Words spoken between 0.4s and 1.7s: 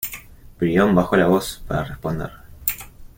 Brión bajó la voz